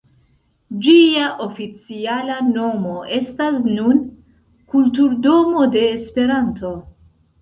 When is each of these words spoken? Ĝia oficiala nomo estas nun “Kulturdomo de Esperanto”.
Ĝia 0.85 1.25
oficiala 1.47 2.37
nomo 2.47 2.95
estas 3.19 3.59
nun 3.75 4.01
“Kulturdomo 4.73 5.67
de 5.77 5.85
Esperanto”. 5.99 6.73